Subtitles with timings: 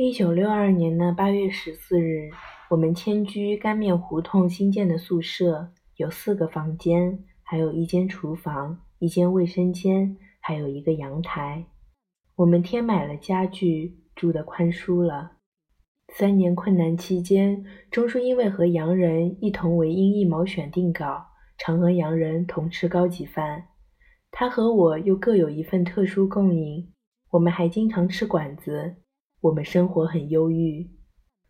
[0.00, 2.30] 一九六二年的八月十四日，
[2.70, 11.66] 我们迁居干面胡同新建的宿舍，有四个房间，还有一间厨房、一间卫生间，还有一个阳台。
[12.36, 15.32] 我们添买了家具，住得宽舒了。
[16.14, 21.26] 三年困难期间，钟叔因为和洋人一同为英译毛选定稿，
[21.58, 23.64] 常和洋人同吃高级饭。
[24.30, 26.92] 他和我又各有一份特殊供应，
[27.32, 28.94] 我们还经常吃馆子。
[29.40, 30.90] 我们生活很忧郁，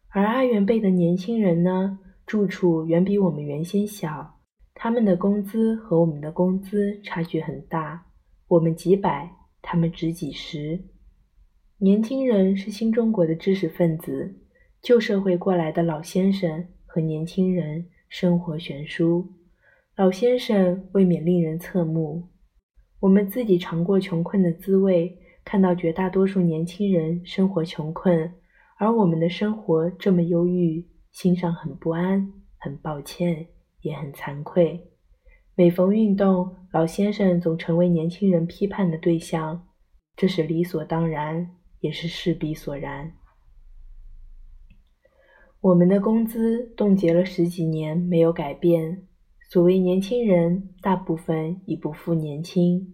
[0.08, 4.40] 而阿元辈的年轻人呢，住处远比我们原先小，
[4.74, 8.04] 他们的工资和我们的工资差距很大，
[8.46, 10.84] 我们几百，他们只几十。
[11.78, 14.34] 年轻人是新中国的知识分子，
[14.82, 19.32] 旧社会过来的老先生和年轻人生活悬殊，
[19.96, 22.28] 老先生未免令人侧目。
[23.00, 25.18] 我们自己尝过穷困的滋味。
[25.48, 28.34] 看到绝大多数年轻人生活穷困，
[28.76, 33.46] 而我们的生活这么忧郁，心上很不安，很抱歉，
[33.80, 34.90] 也很惭愧。
[35.54, 39.66] 每逢运动，老先生总成为年轻人批判的对象，
[40.14, 43.14] 这是理所当然，也是势必所然。
[45.62, 49.06] 我们的工资冻结了十几年，没有改变。
[49.48, 52.92] 所谓年轻人，大部分已不复年轻。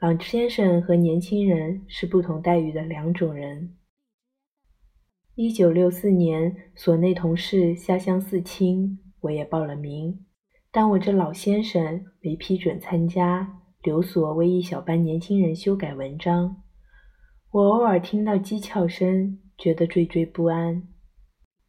[0.00, 3.74] 老先生和年轻人是不同待遇的两种人。
[5.34, 10.24] 一九六四年，所内同事下乡四亲，我也报了名，
[10.70, 16.62] 但我这老先生没批准参加，留所为一小班年轻人修改文章。
[17.50, 20.84] 我偶尔听到讥诮声，觉得惴惴不安。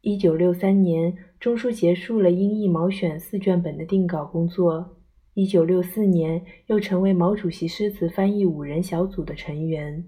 [0.02, 4.99] 一九六三年，钟书结束了英译毛选四卷本的定稿工作。
[5.40, 10.04] 一九六四年，又成为毛主席诗词翻译五人小组的成员。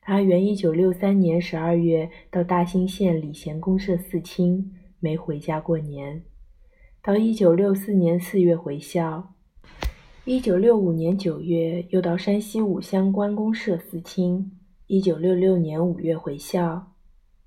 [0.00, 6.22] 阿元一九六三年十二月到大兴县礼贤公社四清，没回家过年。
[7.02, 9.32] 到一九六四年四月回校。
[10.26, 14.58] 一九六五年九月又到山西武乡关公社四清。
[14.88, 16.92] 一九六六年五月回校，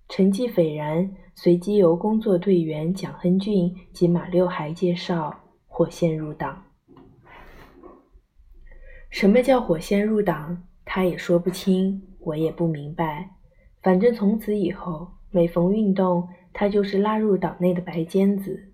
[0.07, 6.63] 成绩斐然，随即由工作队员蒋亨俊及马六孩介绍，获线入党。
[9.09, 10.63] 什么叫火线入党？
[10.85, 13.31] 他也说不清，我也不明白。
[13.81, 18.71] 反正从此以后，每逢运动，他就是拉入党内的白尖子。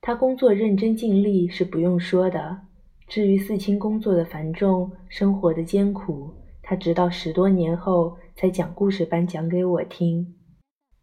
[0.00, 2.62] 他工作认真尽力是不用说的。
[3.06, 10.34] 至于四清工作的繁重、生活的艰苦，他直到十多年后才讲故事般讲给我听。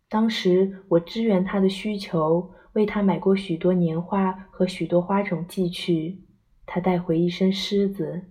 [0.09, 6.21] 当时我支援他的需求，为他买过许多年画和许多花种寄去。
[6.65, 8.23] 他带回一身虱子。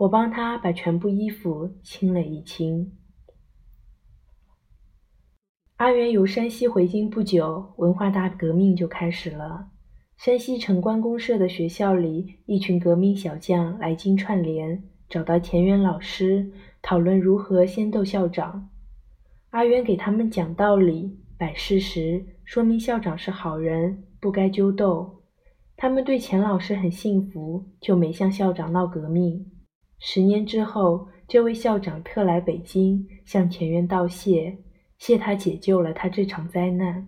[0.00, 2.96] 我帮他把全部衣服清了一清。
[5.76, 9.68] 阿元由山西回京不久，文化大革命就开始了。
[10.16, 16.50] 山西城关公社的学校里，一群革命小将来京串联，找到田园老师，
[16.80, 18.70] 讨论如何先斗校长。
[19.50, 25.24] 阿元给他们讲道理、摆事实，说明校长是好人，不该揪斗。
[25.76, 29.44] 他们对钱老师很信服，就没向校长闹革命。
[30.02, 34.56] 十年之后，这位校长特来北京向田园道谢，
[34.96, 37.06] 谢他解救了他这场灾难。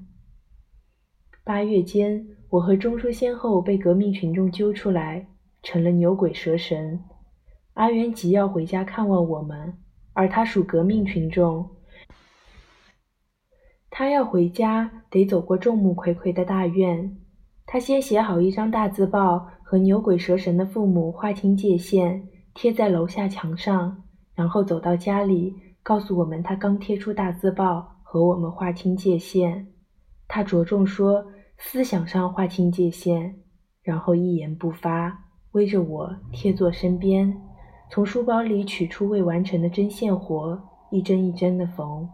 [1.43, 5.27] 八月间，我和钟书先后被革命群众揪出来，
[5.63, 7.03] 成了牛鬼蛇神。
[7.73, 9.79] 阿元急要回家看望我们，
[10.13, 11.67] 而他属革命群众，
[13.89, 17.17] 他要回家得走过众目睽睽的大院。
[17.65, 22.29] 他先写好一张大字报，和牛鬼蛇神的父母划清界限。
[22.55, 24.03] 贴在楼下墙上，
[24.35, 29.69] 然后走到家里，告诉我们他刚贴出大字报，和我们划清界限。
[30.29, 31.27] 他着重说
[31.59, 33.41] 思想上划清界限，
[33.83, 37.41] 然后一言不发，围着我贴坐身边，
[37.91, 42.09] 从书包里取出未完成的针线活，一针一针的缝。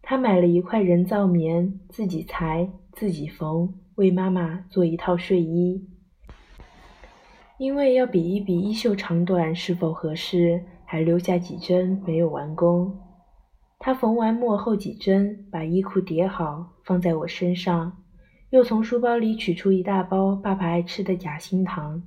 [0.00, 5.88] 他买了一块人造棉，自己裁，自己缝，为妈妈做一套睡衣。
[7.62, 12.92] 因为要比一比衣袖长短是否合适，还留下几针没有完工。
[13.78, 18.02] 他缝完末后几针，把衣裤叠好，放在我身上，
[18.50, 22.02] 又从书包里取出一大包爸爸爱吃的夹心糖。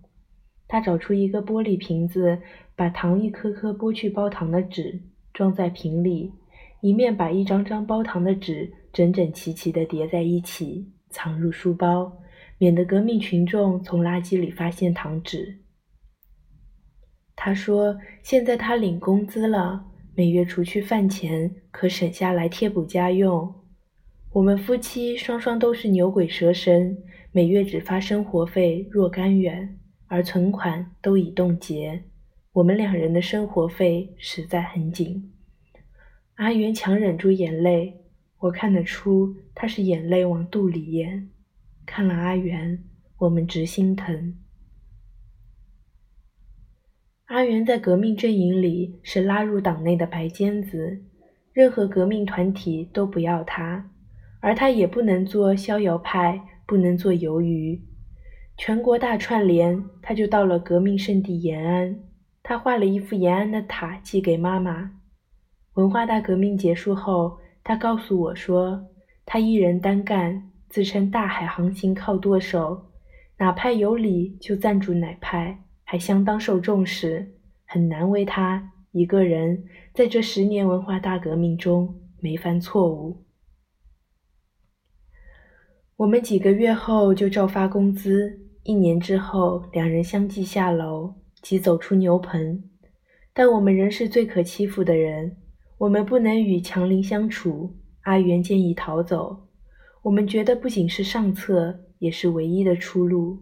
[0.68, 2.38] 他找出一个玻璃瓶子，
[2.76, 5.00] 把糖一颗颗剥去包糖的纸，
[5.34, 6.34] 装在瓶里，
[6.82, 12.12] 一面把一张张包糖的纸整整齐齐地叠在一起，藏入书包。
[12.58, 15.60] 免得革命群众从垃圾里发现糖纸。
[17.36, 19.86] 他说：“现在他领工资了，
[20.16, 23.54] 每月除去饭钱，可省下来贴补家用。
[24.32, 26.98] 我们夫妻双双都是牛鬼蛇神，
[27.32, 32.04] 每月只发生活费若干元，而存款都已冻结。
[32.54, 35.34] 我们两人的生活费实在很紧。
[36.36, 38.02] 阿元强忍住眼泪，
[38.40, 41.30] 我看得出他是眼泪往肚里咽。
[41.86, 42.84] 看了阿元，
[43.20, 44.36] 我们直心疼。
[47.26, 51.04] 阿元在革命阵营里是拉入党内的白尖子，
[51.54, 53.92] 任何革命团体都不要他，
[54.40, 57.82] 而他也不能做逍遥派，不能做鱿鱼。
[58.58, 62.00] 全国大串联，他就到了革命圣地延安。
[62.44, 64.92] 他画了一幅延安的塔，寄给妈妈。
[65.74, 68.88] 文化大革命结束后，他告诉我说，
[69.26, 72.92] 他一人单干，自称大海航行靠舵手，
[73.38, 75.64] 哪派有理就赞助哪派。
[75.86, 77.34] 还相当受重视，
[77.64, 79.64] 很难为他一个人
[79.94, 83.24] 在这十年文化大革命中没犯错误。
[85.96, 92.62] 我们几个月后就照发工资，一年之后，两人相继下楼，即走出牛棚。
[93.34, 95.38] 但我们仍是最可欺负的人，
[95.78, 97.78] 我们不能与强邻相处。
[98.02, 99.45] 阿元建议逃走，
[100.06, 103.40] 我们觉得不仅是上策，也是唯一的出路。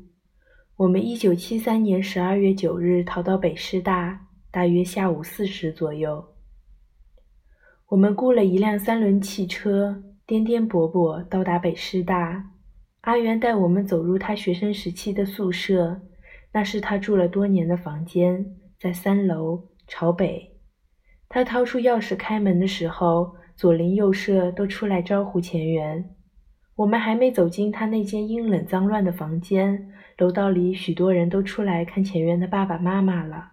[0.77, 6.25] 我们一九七三年十二月九日逃到北师大，大约下午四时左右。
[7.88, 12.51] 我们雇了一辆三轮汽车，颠颠簸簸到达北师大。
[13.01, 16.00] 阿元带我们走入他学生时期的宿舍，
[16.54, 20.56] 那是他住了多年的房间，在三楼朝北。
[21.27, 26.15] 他掏出钥匙开门的时候，左邻右舍都出来招呼前缘。
[26.75, 33.52] 我们还没走进他那间阴冷脏乱的房间，楼道里许多人都出来看前院的爸爸妈妈了。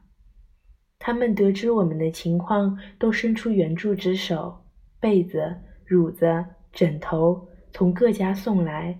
[0.99, 4.65] 他们得知我们的情况，都伸出援助之手，
[4.99, 5.55] 被子、
[5.87, 8.99] 褥子、枕头从各家送来，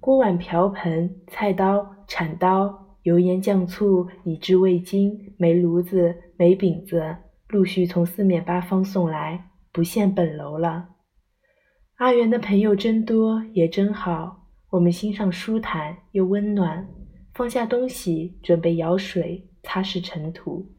[0.00, 7.16] 锅碗瓢盆、菜刀、铲刀、油盐酱醋、以至味精、煤炉子、煤饼子，
[7.48, 10.88] 陆续从四面八方送来，不限本楼了。
[12.00, 16.88] 阿元的朋友真多，也真好，我们心上舒坦又温暖。
[17.34, 20.72] 放下东西，准备舀水擦拭尘土。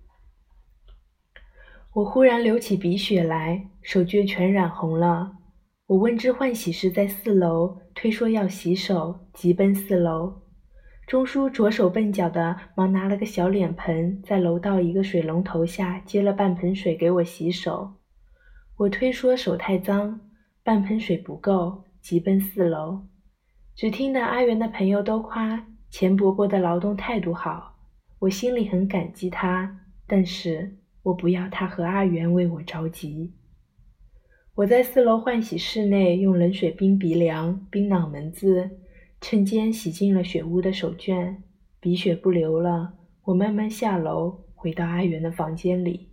[1.93, 5.33] 我忽然流起鼻血来，手绢全染红了。
[5.85, 10.41] 我问知换洗室在四楼，推说要洗手，急奔四楼。
[11.05, 17.93] 钟叔着手笨脚的，忙拿了个小脸盆，在楼道一个水龙头下接了半盆水给我洗手。
[18.77, 20.19] 我推说手太脏。
[20.71, 23.01] 半盆水不够，急奔四楼。
[23.75, 27.75] 只听得阿元的朋友都夸钱伯伯的劳动态度好，
[28.19, 33.33] 我心里很感激他，但是我不要他和阿元为我着急。
[34.55, 38.69] 我在四楼换洗室内用冷水冰鼻梁、冰脑门子，
[39.19, 41.35] 趁间洗净了血污的手绢，
[41.81, 42.93] 鼻血不流了。
[43.25, 46.10] 我慢慢下楼，回到阿元的房间里。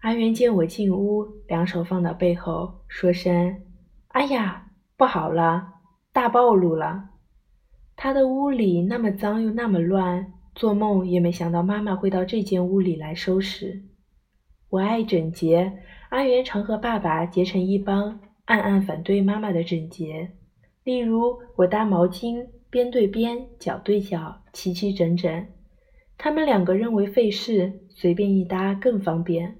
[0.00, 3.62] 阿元见我进屋，两手放到背后，说声
[4.08, 5.74] ：“哎呀，不好了，
[6.12, 7.10] 大暴露了！”
[7.96, 13.82] 他的屋里那么脏又那么乱，做梦也没想到妈妈会到这间屋里来收拾。
[14.70, 15.72] 我爱整洁，
[16.10, 20.30] 阿元常和爸爸结成一帮，暗暗反对妈妈的整洁。
[20.84, 25.46] 例如，我搭毛巾边对边，角对角，齐齐整整。
[26.16, 29.56] 他们两个认为费事，随便一搭更方便。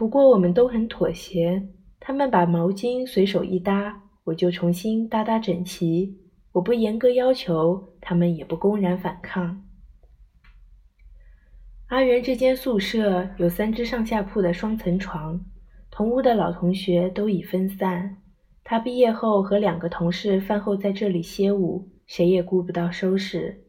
[0.00, 1.68] 不过我们都很妥协，
[2.00, 6.16] 他们把毛巾随手一搭，我就重新搭搭整齐。
[6.52, 9.62] 我不严格要求，他们也不公然反抗。
[11.88, 15.44] 阿元这间宿舍有三只上下铺的双层床，
[15.90, 18.16] 同屋的老同学都已分散。
[18.64, 23.64] 他毕业后和两个同事饭后在这里歇午，谁也顾不到收拾。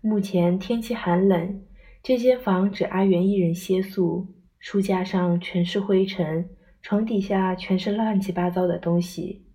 [0.00, 1.62] 目前天气寒冷，
[2.02, 4.26] 这间房只阿元一人歇宿。
[4.70, 6.46] 书架上全是灰尘，
[6.82, 9.46] 床底下全是乱七八糟的东西。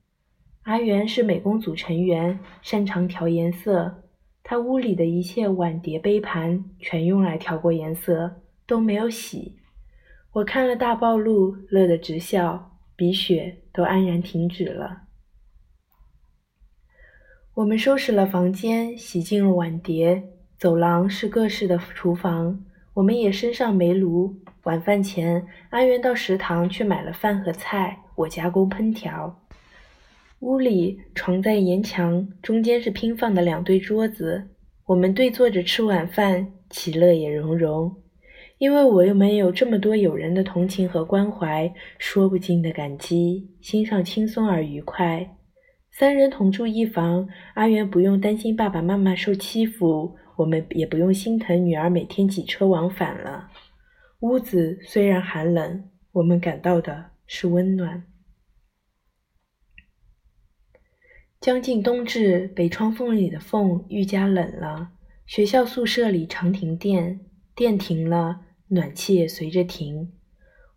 [0.63, 4.05] 阿元是美工组成员，擅长调颜色。
[4.41, 9.59] 他屋里的一切碗碟杯盘全用来调过颜色，都没有洗。
[10.31, 15.03] 我看了大暴露，乐得直笑，鼻血都安然停止了。
[17.53, 20.23] 我们收拾了房间，洗净了碗碟。
[20.57, 22.65] 走廊是各式的厨房，
[22.95, 24.39] 我们也升上煤炉。
[24.63, 29.41] 晚饭前，阿元到食堂去买了饭和菜，我加工烹调。
[30.39, 34.47] 屋里床在沿墙，中间是拼放的两对桌子，
[34.85, 37.93] 我们对坐着吃晚饭，其乐也融融。
[38.57, 45.35] 因为我又没有这么多友人的同情和关怀，说不尽的感激，心上轻松而愉快。
[45.91, 53.49] 三人同住一房，阿元不用担心爸爸妈妈受欺负，我们也不用心疼女儿每天挤车往返了。
[54.23, 58.05] 屋子虽然寒冷，我们感到的是温暖。
[61.41, 64.93] 将近冬至，北窗缝里的缝愈加冷了。
[65.25, 67.19] 学校宿舍里常停电，
[67.53, 70.13] 电停了，暖气也随着停。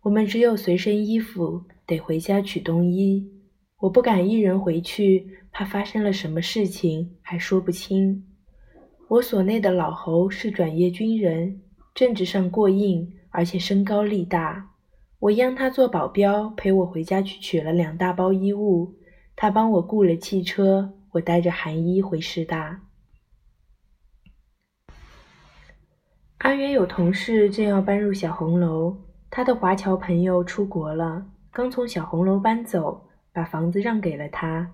[0.01, 3.31] 我们只有随身衣服，得回家取冬衣。
[3.79, 8.27] 我不敢一人回去，怕发生了什么事情还说不清。
[9.07, 11.61] 我所内的老侯是转业军人，
[11.95, 14.69] 政治上过硬，而且身高力大。
[15.19, 18.95] 我央他做保镖，陪我回家去取了两大包衣物。
[19.35, 22.81] 他帮我雇了汽车，我带着韩衣回师大。
[26.39, 28.97] 阿元有同事正要搬入小红楼，
[29.29, 33.03] 他的华侨朋友出国了，刚从小红楼搬走。
[33.33, 34.71] 把房子让给了他。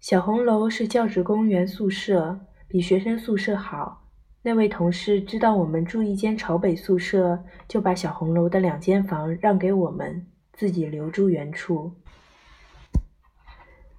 [0.00, 2.38] 小红楼是教职工园宿舍，
[2.68, 4.05] 比学生宿舍好。
[4.46, 7.36] 那位同事知道我们住一间朝北宿舍，
[7.66, 11.90] 就把小红楼的两间房让给我们，自己留住原处。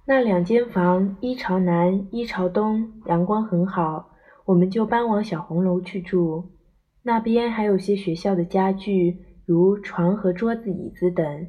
[0.06, 4.08] 那两间房一朝南，一朝东，阳光很好，
[4.46, 6.50] 我们就搬往小红楼去住。
[7.02, 11.46] 那边还有些学校的家具，如床和桌子、椅子等。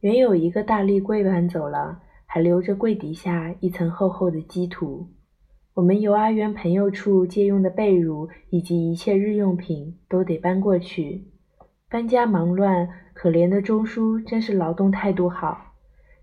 [0.00, 5.08] 原有一个大立柜搬走了，还留着柜底下一层厚厚的积土。
[5.74, 11.24] 我们由阿元朋友处借用的被褥以及一切日用品都得搬过去。
[11.90, 15.72] 搬家忙乱，可怜的钟叔真是劳动态度好。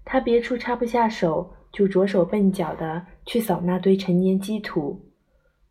[0.05, 5.01] 他别处插不下手，就着手笨脚的去扫那堆陈年积土。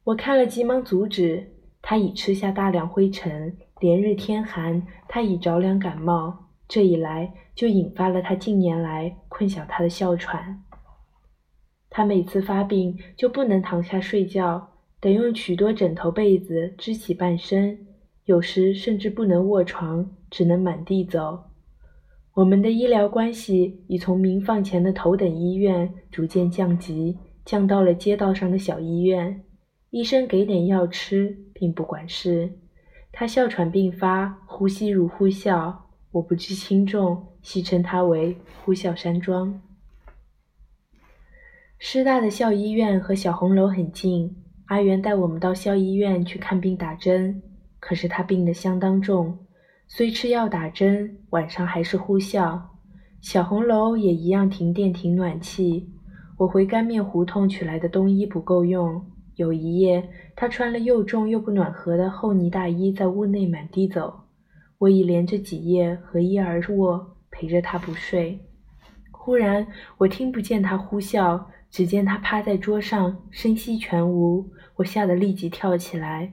[0.05, 6.51] 我看了急忙阻止，他已吃下大量灰尘，连日天寒，他已着凉感冒。
[6.69, 10.63] 这一来，就引发了他近年来困扰他的哮喘。
[11.91, 14.71] 他每次发病就不能躺下睡觉，
[15.01, 17.87] 得用许多枕头被子支起半身，
[18.25, 21.45] 有时甚至不能卧床，只能满地走。
[22.35, 29.43] 我们的医疗关系已从民放前的头等医院逐渐降级，降到了街道上的小医院。
[29.91, 32.53] 医生给点药吃，并不管事。
[33.11, 35.75] 他哮喘病发，呼吸如呼啸。
[36.13, 39.61] 我不知轻重，戏称他为“呼啸山庄”。
[41.83, 47.43] 师大的校医院和小红楼很近，阿元带我们到校医院去看病打针。
[47.81, 49.39] 可是他病得相当重，
[49.89, 52.61] 虽吃药打针，晚上还是呼啸。
[53.23, 55.89] 小红楼也一样停电停暖气。
[56.37, 59.03] 我回干面胡同取来的冬衣不够用，
[59.37, 60.07] 有一夜
[60.37, 64.25] 他穿了又重又不暖和的厚呢大衣，在屋内满地走。
[64.77, 68.39] 我已连着几夜合衣而卧，陪着他不睡。
[69.11, 74.51] 忽然，我听不见他呼啸，只见他趴在桌上，声息全无。
[74.77, 76.33] 我吓得立即跳起来。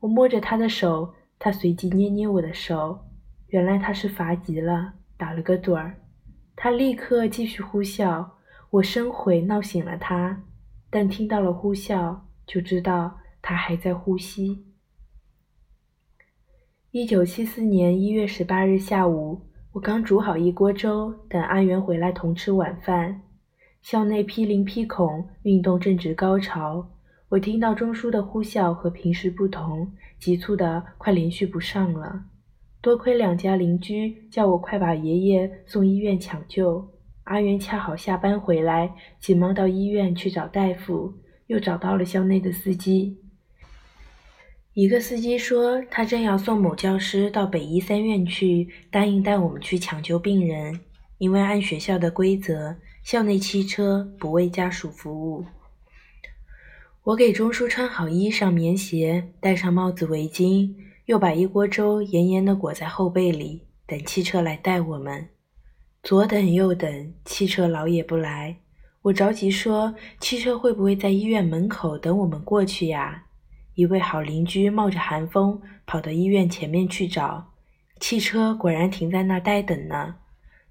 [0.00, 2.98] 我摸着他的手，他随即捏捏我的手。
[3.48, 6.00] 原来他是乏极了，打了个盹儿。
[6.56, 8.26] 他立刻继续呼啸。
[8.70, 10.42] 我深悔闹醒了他，
[10.90, 14.66] 但听到了呼啸，就知道他还在呼吸。
[16.90, 19.42] 一九七四年一月十八日下午，
[19.72, 23.22] 我刚煮好一锅粥，等阿元回来同吃晚饭。
[23.90, 26.86] 校内批林批孔运动正值高潮，
[27.30, 32.24] 我听到钟叔的呼啸和平时不同，急促的快连续不上了。
[32.82, 36.86] 多亏两家邻居叫我快把爷爷送医院抢救。
[37.24, 41.14] 阿元恰好下班回来，急忙到医院去找大夫，
[41.46, 43.16] 又找到了校内的司机。
[44.74, 50.78] 一个司机说，他正要送某教师到北医三院去，答应带我们去抢救病人。
[51.16, 52.76] 因为按学校的规则，
[53.10, 55.46] 校内汽车不为家属服务。
[57.04, 60.74] 我给钟叔穿好衣裳、棉鞋，戴上帽子、围巾，
[61.06, 65.26] 又把一锅粥严严地裹在后背里，等汽车来带我们。
[66.02, 68.58] 左等右等，汽车老也不来。
[69.00, 73.24] 我着急说：“汽车会不会在医院门口等我们过去呀？”
[73.72, 77.54] 一位好邻居冒着寒风跑到医院前面去找，
[78.00, 80.16] 汽车果然停在那儿待等呢。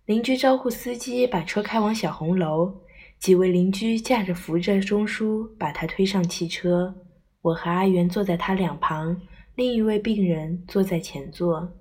[0.08, 2.74] 邻居招呼司机把车开往小红楼，
[3.20, 6.96] 几位邻居架着扶着钟叔，把他推上汽车。
[7.42, 9.22] 我和阿元坐在他两旁，
[9.56, 11.74] 另一位病人坐在前座。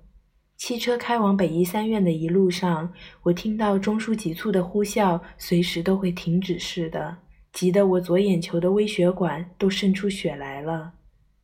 [0.57, 2.91] 汽车开往北医三院的一路上，
[3.23, 7.19] 我听到钟叔急促的呼啸，随时都会停止似的，
[7.53, 10.91] 急得我左眼球的微血管都渗出血来了。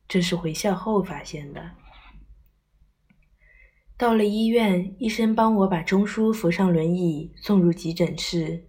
[0.06, 1.62] 这是回校后发现的。
[3.96, 8.64] 到了医院，医生帮我把钟叔扶上轮椅，送入急诊室。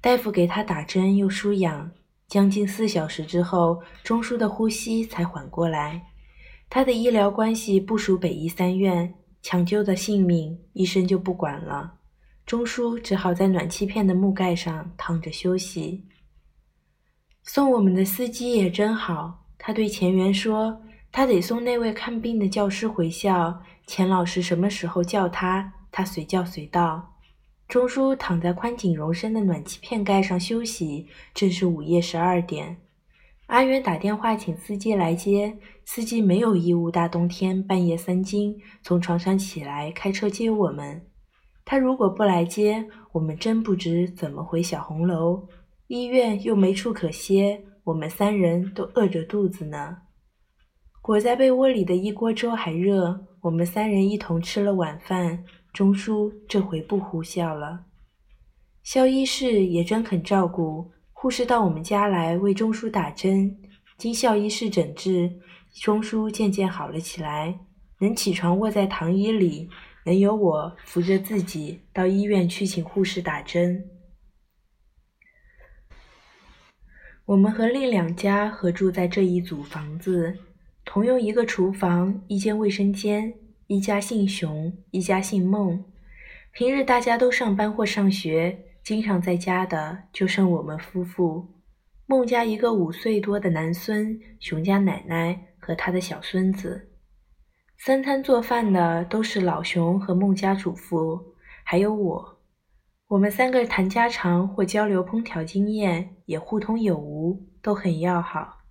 [0.00, 1.90] 大夫给他打针又输氧，
[2.26, 6.02] 将近四小时之后，钟叔的呼吸才缓过来。
[6.68, 11.94] 他的医疗关系不属北医三院，抢救的性命，医生就不管了。
[12.44, 16.04] 钟叔只好在暖气片的木盖上躺着休息。
[17.44, 20.82] 送我们的司机也真好，他对钱员说
[21.16, 27.14] ：“他得送那位看病的教师回校，钱老师什么时候叫他，他随叫随到。”
[27.68, 32.78] 钟叔躺在宽紧容身的暖气片盖上休息，正是午夜十二点。
[33.46, 41.06] 阿元打电话请司机来接，司机没有义务大冬天半夜三更从床上起来开车接我们。
[41.64, 45.46] 他如果不来接，我们真不知怎么回小红楼。
[45.86, 49.98] 医院又没处可歇，我们三人都饿着肚子呢。
[51.04, 55.44] 裹在被窝里的一锅粥还热，我们三人一同吃了晚饭。
[55.70, 57.84] 钟叔这回不呼啸了。
[58.82, 63.54] 肖医士也真肯照顾，护士到我们家来为钟叔打针。
[63.98, 65.30] 经肖医室诊治，
[65.74, 67.60] 钟叔渐渐好了起来，
[67.98, 69.68] 能起床卧在躺椅里。
[70.06, 73.84] 能由我扶着自己到医院去请护士打针。
[77.26, 80.38] 我们和另两家合住在这一组房子，
[80.84, 83.34] 同用一个厨房、一间卫生间。
[83.66, 85.82] 一家姓熊，一家姓孟。
[86.52, 91.48] 平日大家都上班或上学，经常在家的就剩我们夫妇。
[92.06, 96.90] 孟家一个五岁多的男孙，熊家奶奶和他的小孙子。
[97.78, 101.18] 三餐做饭的都是老熊和孟家主妇，
[101.64, 102.38] 还有我。
[103.08, 108.63] 我们三个谈家常或交流烹调经验，也互通有无，都很要好。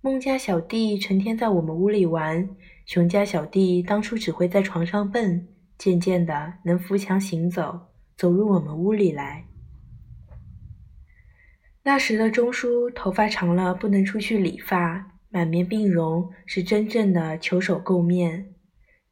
[0.00, 2.48] 孟家小弟成天在我们屋里玩，
[2.86, 9.44] 熊家小弟当初只会在床上蹦，渐渐的能扶墙行走，走入我们屋里来。
[11.82, 15.18] 那时的钟叔头发长了，不能出去理发。
[15.30, 18.54] 满面病容，是真正的求手垢面。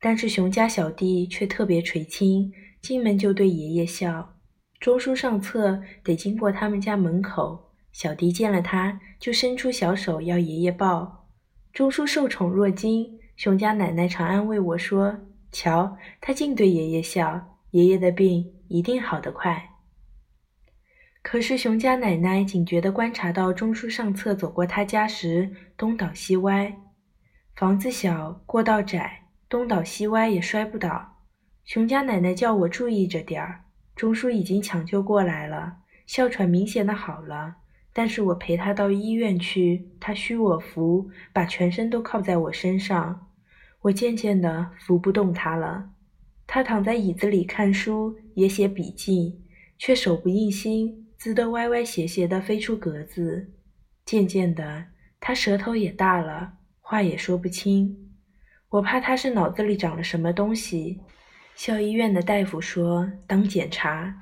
[0.00, 4.36] 但是熊家小弟却特别垂青，进门就对爷爷笑。
[4.78, 7.65] 钟叔上厕得经过他们家门口，
[7.96, 11.30] 小迪见了他就伸出小手要爷爷抱。
[11.72, 19.70] 钟叔受宠若惊，熊家奶奶常安慰我说：“瞧，他净对爷爷笑，爷爷的病一定好得快。”
[21.24, 26.76] 可是熊家奶奶警觉地观察到钟叔上厕走过他家时东倒西歪，
[27.54, 31.22] 房子小，过道窄，东倒西歪也摔不倒。
[31.64, 33.62] 熊家奶奶叫我注意着点儿。
[33.94, 37.56] 钟叔已经抢救过来了，哮喘明显的好了，
[37.98, 43.28] 但是我陪他到医院去，他需我扶，把全身都靠在我身上，
[43.80, 45.92] 我渐渐的扶不动他了。
[46.46, 49.40] 他躺在椅子里看书，也写笔记，
[49.78, 51.06] 却手不应心。
[51.16, 53.50] 字都歪歪斜斜的飞出格子，
[54.04, 57.96] 渐渐的，他舌头也大了，话也说不清。
[58.68, 61.00] 我怕他是脑子里长了什么东西。
[61.54, 64.20] 校医院的大夫说当检查。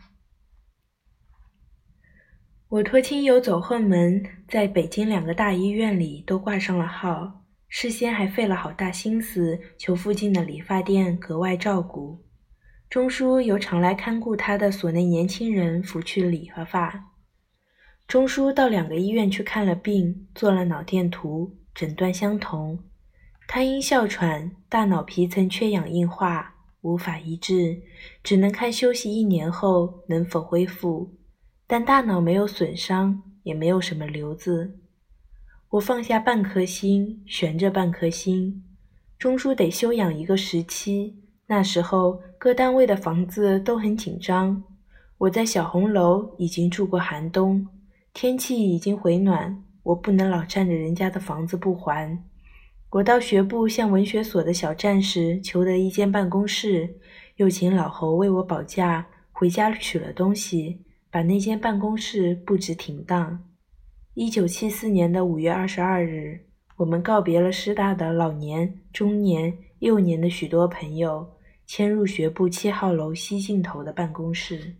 [2.74, 12.24] 我托亲友走后门，在北京两个大医院里都挂上了号，事先还费了好大心思，求附近的理发店格外照顾。
[12.90, 17.12] 钟叔由常来看顾他的所内年轻人扶去理和发。
[18.08, 22.80] 钟叔到两个医院去看了病，做了脑电图，诊断相同。
[23.46, 27.82] 他因哮喘，大脑皮层缺氧硬化，无法医治，
[28.24, 31.14] 只能看休息一年后能否恢复。
[31.76, 34.78] 但大脑没有损伤，也没有什么瘤子。
[35.70, 38.62] 我放下半颗心，悬着半颗心。
[39.18, 41.16] 钟叔得休养一个时期。
[41.48, 44.62] 那时候各单位的房子都很紧张，
[45.18, 47.66] 我在小红楼已经住过寒冬，
[48.12, 52.22] 天气已经回暖，我不能老占着人家的房子不还。
[52.90, 56.94] 我到学部向文学所的小战士求得一间办公室，
[57.34, 60.78] 又请老侯为我保驾，回家取了东西，
[61.14, 63.40] 把那间办公室布置停当。
[64.14, 66.40] 一九七四年的五月二十二日，
[66.78, 71.24] 我们告别了师大的老年、中年、幼年的许多朋友。
[71.66, 74.74] 迁入学部七号楼西尽头的办公室。